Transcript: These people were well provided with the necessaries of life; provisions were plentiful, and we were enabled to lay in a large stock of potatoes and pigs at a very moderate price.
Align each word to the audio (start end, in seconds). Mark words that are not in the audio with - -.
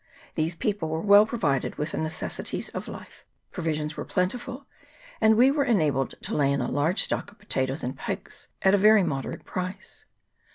These 0.33 0.55
people 0.55 0.89
were 0.89 0.99
well 0.99 1.27
provided 1.27 1.75
with 1.75 1.91
the 1.91 1.99
necessaries 1.99 2.69
of 2.69 2.87
life; 2.87 3.23
provisions 3.51 3.95
were 3.95 4.03
plentiful, 4.03 4.65
and 5.21 5.35
we 5.35 5.51
were 5.51 5.63
enabled 5.63 6.15
to 6.23 6.33
lay 6.35 6.51
in 6.51 6.59
a 6.59 6.71
large 6.71 7.03
stock 7.03 7.29
of 7.31 7.37
potatoes 7.37 7.83
and 7.83 7.95
pigs 7.95 8.47
at 8.63 8.73
a 8.73 8.77
very 8.79 9.03
moderate 9.03 9.45
price. 9.45 10.05